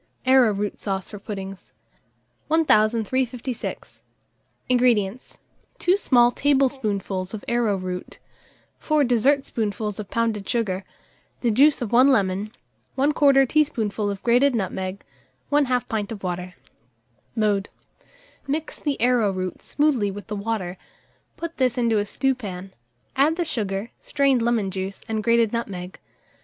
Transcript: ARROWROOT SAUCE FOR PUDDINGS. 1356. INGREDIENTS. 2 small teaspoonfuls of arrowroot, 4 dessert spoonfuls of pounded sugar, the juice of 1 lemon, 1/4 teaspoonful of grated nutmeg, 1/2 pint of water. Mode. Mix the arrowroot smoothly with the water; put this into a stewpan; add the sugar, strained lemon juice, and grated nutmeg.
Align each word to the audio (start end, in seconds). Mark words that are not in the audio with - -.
ARROWROOT 0.25 0.79
SAUCE 0.79 1.09
FOR 1.09 1.19
PUDDINGS. 1.19 1.71
1356. 2.47 4.01
INGREDIENTS. 4.67 5.37
2 5.77 5.95
small 5.95 6.31
teaspoonfuls 6.31 7.35
of 7.35 7.45
arrowroot, 7.47 8.17
4 8.79 9.03
dessert 9.03 9.45
spoonfuls 9.45 9.99
of 9.99 10.09
pounded 10.09 10.49
sugar, 10.49 10.83
the 11.41 11.51
juice 11.51 11.83
of 11.83 11.91
1 11.91 12.07
lemon, 12.11 12.51
1/4 12.97 13.47
teaspoonful 13.47 14.09
of 14.09 14.23
grated 14.23 14.55
nutmeg, 14.55 15.03
1/2 15.51 15.87
pint 15.87 16.11
of 16.11 16.23
water. 16.23 16.55
Mode. 17.35 17.69
Mix 18.47 18.79
the 18.79 18.99
arrowroot 18.99 19.61
smoothly 19.61 20.09
with 20.09 20.25
the 20.25 20.35
water; 20.35 20.79
put 21.37 21.57
this 21.57 21.77
into 21.77 21.99
a 21.99 22.05
stewpan; 22.05 22.73
add 23.15 23.35
the 23.35 23.45
sugar, 23.45 23.91
strained 23.99 24.41
lemon 24.41 24.71
juice, 24.71 25.03
and 25.07 25.23
grated 25.23 25.53
nutmeg. 25.53 25.99